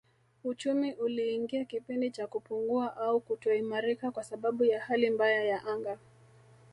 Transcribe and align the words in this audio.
Uchumi 0.43 0.93
uliingia 0.93 1.65
kipindi 1.65 2.11
cha 2.11 2.27
kupungua 2.27 2.97
au 2.97 3.19
kutoimarika 3.19 4.11
kwa 4.11 4.23
sababu 4.23 4.63
ya 4.63 4.81
hali 4.81 5.09
mbaya 5.09 5.43
ya 5.43 5.65
anga 5.65 5.97